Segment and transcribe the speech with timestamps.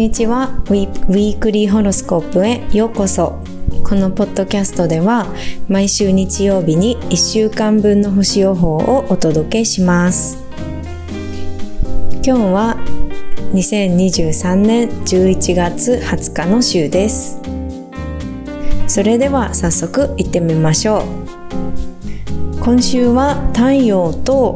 [0.00, 0.62] にちは。
[0.64, 3.38] ウィークリーホロスコープへようこそ。
[3.84, 5.26] このポッドキャストでは
[5.68, 10.38] 毎週日曜日に1週間分の星予報をお届けします。
[12.22, 12.76] 今日は
[13.52, 17.38] 2023年11月20日の週です。
[18.86, 22.60] それでは早速行ってみましょう。
[22.60, 24.54] 今週は太陽と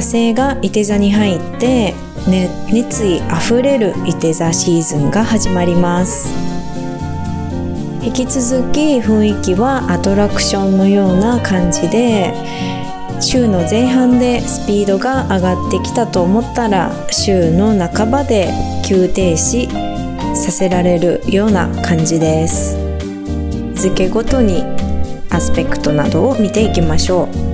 [0.00, 1.94] 火星が伊手座に入って
[2.26, 6.28] ね、熱意あふれるいて座シーズンが始まります。
[8.02, 12.32] 引き続き雰囲気はアトラクションのような感じで
[13.20, 18.50] 週の前半でスピードが上がってきたと思ったら週の半ばで
[18.86, 19.68] 急停止
[20.34, 22.78] させられるような感じです。
[23.74, 24.64] 付けごとに
[25.28, 27.49] アスペクトなどを見ていきましょう。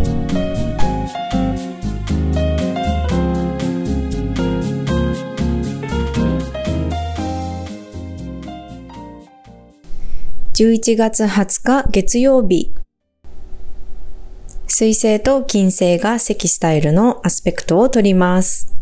[10.59, 12.73] 11月20日月曜日。
[14.67, 18.73] 水星と金星が積スタイルのアスペクトを取ります。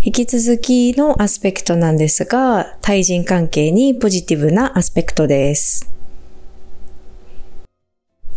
[0.00, 5.92] 引き続きのアスペクトなんですが、対人関係にポジティブなアスペクトです。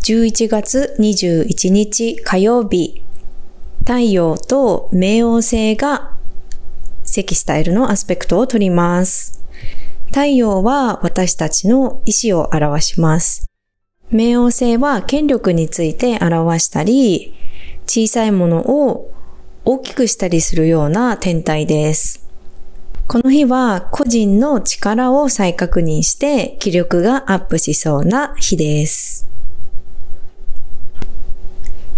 [0.02, 3.02] 11月21日火曜日、
[3.86, 6.14] 太陽と冥王星が
[7.04, 9.45] 積スタイルのアスペクトを取ります。
[10.16, 13.50] 太陽は私たちの意志を表します。
[14.10, 17.34] 冥王星は権力について表したり、
[17.84, 19.12] 小さいものを
[19.66, 22.26] 大きくしたりするような天体です。
[23.06, 29.28] この日は個人の力を再確認して気力がアップしそうな日です。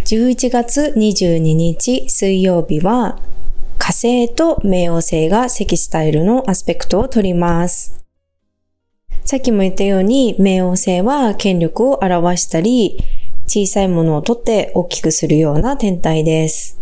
[0.06, 3.20] 11月22日水曜日は
[3.78, 7.97] 火星と冥王星が積スタイルのアスペクトを取ります。
[9.28, 12.96] さっきも言ったように、冥王星は権力を表したり、
[13.46, 16.80] 小さいものを取って大きくするような天体です。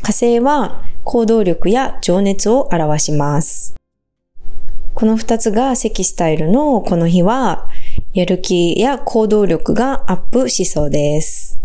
[0.00, 3.74] 火星は行動力や情熱を表します。
[4.94, 7.68] この二つが積スタイルのこの日は、
[8.14, 11.58] やる気や行動力がアップしそうです。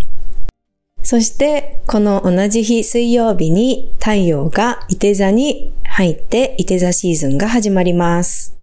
[1.04, 8.62] そして、この同じ日水曜日に太陽が伊手座に入って伊手座シーズンが始まります。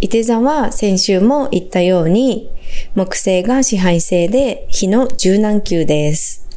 [0.00, 2.50] 伊手座は先週も言ったように、
[2.94, 6.48] 木星が支配星で火の柔軟球です。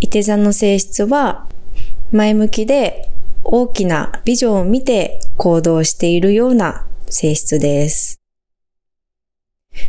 [0.00, 1.48] 伊手座の性質は、
[2.12, 3.08] 前向きで
[3.42, 8.20] 大きなビジョンを見て行動しているような性質です。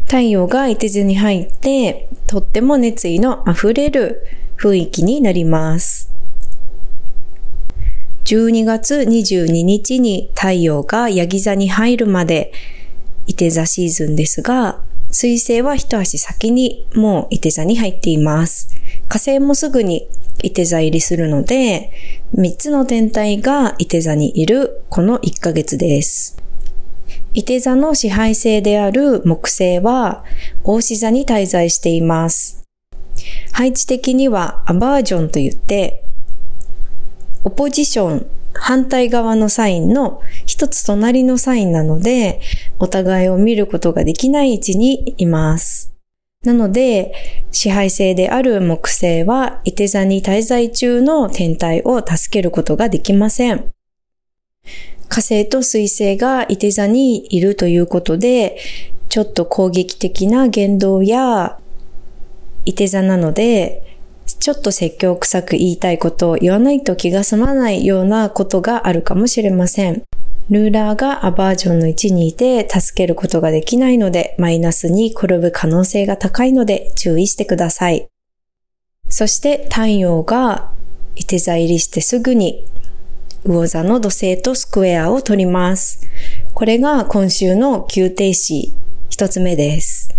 [0.06, 4.26] 太陽が伊手座に入って、とっても熱意の溢れる
[4.58, 6.14] 雰囲気になります。
[8.28, 12.52] 12月22日に太陽がヤギ座に入るまで、
[13.26, 18.76] 伊手座シーズンですが、水星は一足先にもう伊手座に入っています。
[19.08, 20.10] 火星もすぐに
[20.44, 21.90] 伊手座入りするので、
[22.36, 26.36] 3つの天体が伊手座にいるこの1ヶ月です。
[27.34, 30.26] 伊手座の支配星である木星は、
[30.66, 32.66] 大志座に滞在しています。
[33.54, 36.04] 配置的にはアバージョンと言って、
[37.44, 42.42] オポジション、反対側のサインの一つ隣のサインなので、
[42.80, 45.94] お互いを見ることができない位置にいます。
[46.44, 47.14] なので、
[47.52, 53.72] 支配性である木星は、伊手座に滞在中の天体を助けることができません。
[55.10, 58.58] 火星と水星が伊手座にいるということで、
[59.10, 61.60] ちょっと攻撃的な言動や、
[62.66, 63.87] 伊手座なので、
[64.36, 70.04] ちょっと説教臭く言いたいことを言わないと気が済まないようなことがあるかもしれません。
[70.50, 78.08] ルーラーがアバージョンの位置にいて助けることができないので、マイナスに転ぶ可能性が高いので注意してください。
[79.10, 80.72] そして太陽が
[81.16, 82.66] いて座入りしてすぐに
[83.46, 86.08] 魚座の土星とスクエアを取ります。
[86.54, 88.72] これが今週の急停止
[89.10, 90.17] 一つ目です。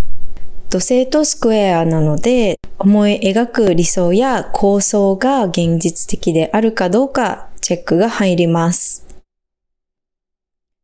[0.69, 9.03] 土星とスクエアなので、思い描く理想や構想が現実的であるかどうかチェックが入ります。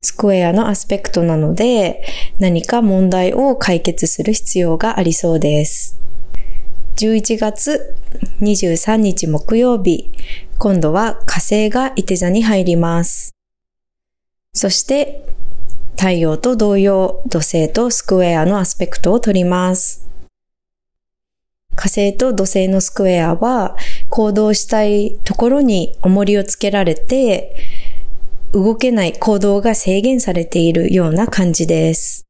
[0.01, 2.03] スクエアのアスペクトなので
[2.39, 5.99] 何か問題を解決する必要がありそうです。
[6.95, 7.95] 11月
[8.41, 10.11] 23日木曜日、
[10.57, 13.35] 今度は火星が伊手座に入ります。
[14.51, 15.25] そして
[15.97, 20.07] 太陽と同様、土星とスクエアのアスペクトを取ります。
[21.75, 23.75] 火星と土星のスクエアは
[24.09, 27.56] 行動したいところに重りをつけられて、
[28.53, 32.25] 動けない行動が制限されているような感じです。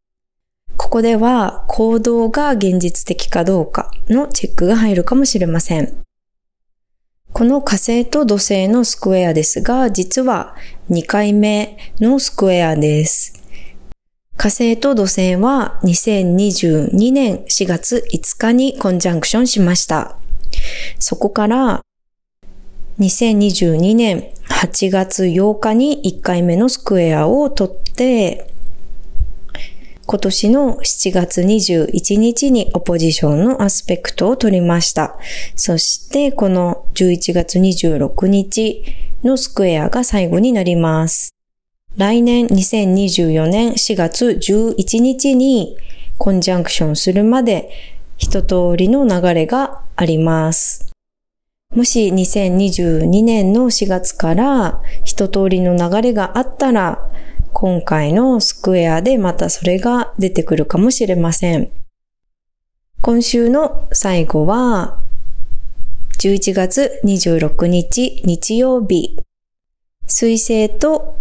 [0.78, 6.06] ここでは行動が現実的かどうかのチェックが入るかもしれません。
[7.32, 10.56] この火星と土星のスクエアですが、実は
[10.90, 13.45] 2回目のスクエアです。
[14.38, 20.18] 火星と土星は2022年4月5日にコンジャンクションしました。
[21.00, 21.82] そこから
[23.00, 28.48] 2022年8月8日に1回目のスクエアを取って、
[30.06, 35.18] 今年の7月21日にオポジションのアスペクトを取りました。
[35.56, 38.84] そしてこの11月26日
[39.24, 41.35] のスクエアが最後になります。
[41.98, 45.78] 来年2024年4月11日に
[46.18, 47.70] コンジャンクションするまで
[48.18, 50.92] 一通りの流れがあります。
[51.74, 57.00] もし2022年の4月から一通りの流れがあったら、
[57.54, 61.72] 今回のスクエアでまたそれが出てくるかもしれません。
[63.02, 65.00] 今週の最後は、
[66.20, 69.18] 11月26日日曜日、
[70.08, 71.16] 水星と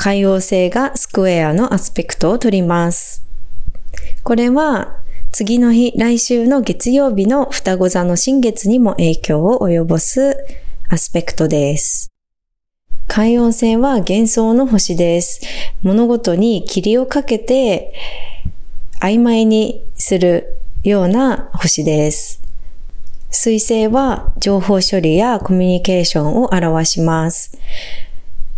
[0.00, 3.26] 海洋星がスクエアのアスペクトを取ります。
[4.22, 4.96] これは
[5.32, 10.36] 次の日、来週の月曜日の双子座の新月にも影響を及ぼす
[10.88, 12.12] アスペクトです。
[13.08, 15.40] 海洋星は幻想の星です。
[15.82, 17.92] 物事に霧をかけて
[19.00, 22.40] 曖昧にするような星です。
[23.30, 27.58] 水星は情報処理やコミュニケーションを表します。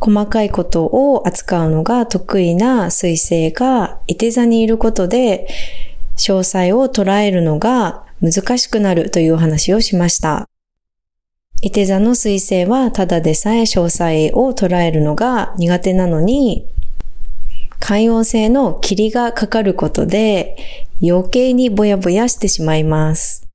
[0.01, 5.47] 細かいことを扱うのが得意な水星がいて座にいることで、
[6.17, 10.49] 詳細を捉えるのが難しくなるというお話をしました。
[11.63, 16.67] いて座の水星はただでさえ詳細を捉えるのが苦手なのに、
[17.79, 20.57] 海洋星の霧がかかることで
[21.03, 23.47] 余計にぼやぼやしてしまいます。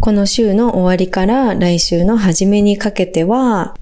[0.00, 3.76] この週の終わりから来週の初めにかけては、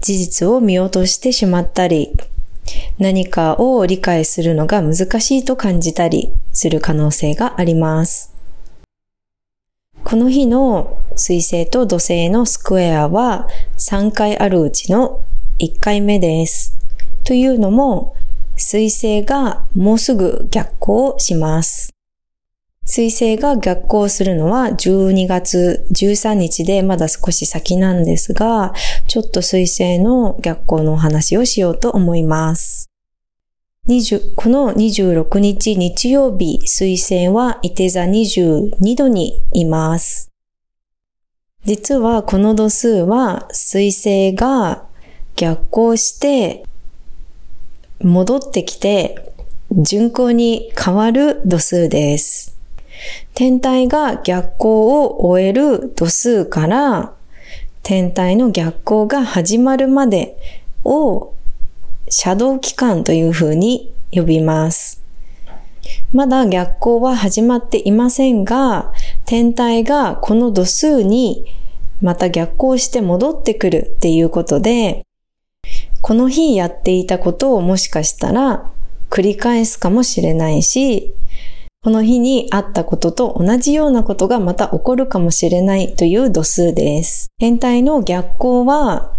[0.00, 2.12] 事実を見落としてしまったり、
[2.98, 8.34] 何かを理解するのが難しいと感じたりする可能性があります。
[10.04, 15.22] この日の水星と土星のスクエアは3回あるうちの
[15.58, 16.78] 1回目です。
[17.24, 18.14] というのも、
[18.56, 21.90] 水星がもうすぐ逆行します。
[22.90, 28.72] 水星が逆行するのは12月13日でまだ少し先なんですが、
[29.06, 32.88] ちょっと水星の逆行のお話をしようと思います。
[33.88, 40.30] 20この26日日曜日、水星は伊手座22度にいます。
[41.66, 44.86] 実はこの度数は水星が
[45.36, 46.64] 逆行して
[48.00, 49.34] 戻ってきて
[49.72, 52.57] 巡行に変わる度数です。
[53.34, 57.14] 天体が逆行を終える度数から
[57.82, 60.36] 天体の逆行が始まるまで
[60.84, 61.34] を
[62.08, 65.02] シャドウ期間というふうに呼びます。
[66.12, 68.92] まだ逆行は始まっていませんが、
[69.26, 71.46] 天体がこの度数に
[72.00, 75.04] また逆行して戻ってくるっていうことで、
[76.00, 78.70] この日やっていたことをもしかしたら
[79.10, 81.14] 繰り返すかもしれないし、
[81.84, 87.28] この日にあったことと同じようなことがまた起こるかもしれないという度数です。
[87.38, 89.14] 天体の逆行は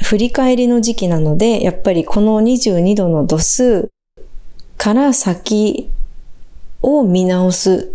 [0.00, 3.90] 振り返りの時期なので、やっぱりこの22度の度数
[4.76, 5.90] から先
[6.80, 7.90] を見直す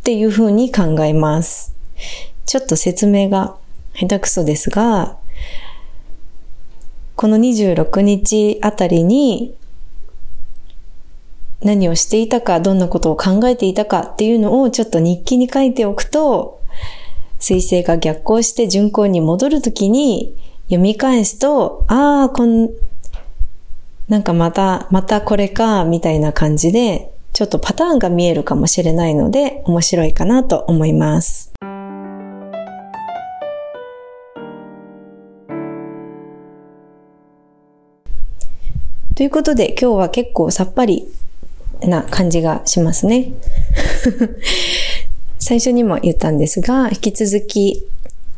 [0.00, 1.74] っていうふうに考えます。
[2.46, 3.56] ちょっと説明が
[3.94, 5.18] 下手くそですが、
[7.14, 9.54] この26日あたりに
[11.64, 16.60] 何をしていたか、どんなことを考えていたかっていうのをちょっと日記に書いておくと、
[17.38, 22.68] 水星が逆行して巡行に戻るときに読み返すと、ああ、こん、
[24.08, 31.54] なんかまた、またこれか、みたいな感じで、ちょっとパターンが見えるかもしれないので、面白いかなと思います。
[39.14, 41.06] ということで今日は結構さっぱり
[41.88, 43.32] な感じがしますね。
[45.38, 47.86] 最初にも言ったんですが、引き続き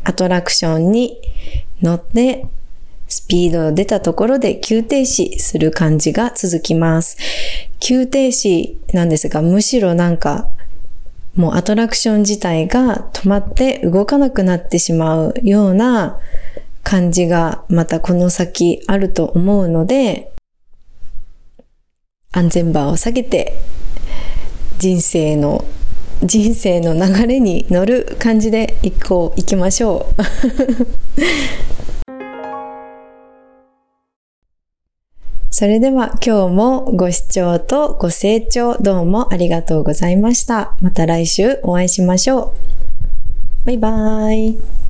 [0.05, 1.19] アトラクションに
[1.83, 2.47] 乗って
[3.09, 7.17] スピードを出たところで急停止する感じが続きます。
[7.79, 10.49] 急停止なんですが、むしろなんか
[11.37, 16.19] もうアトラクション自体が止まって動かなくなってしまうような
[16.83, 20.33] 感じがまたこの先あると思うので、
[22.37, 23.55] 安全バーを下げて
[24.77, 25.65] 人生の
[26.23, 30.23] 人生の流れに乗る感じで行こう行きましょう
[35.51, 40.77] それでは今日もご視聴とご清聴どうもありがとうございました。
[40.83, 42.53] また来週お会いしましょ
[43.65, 43.67] う。
[43.67, 44.86] バイバーイ。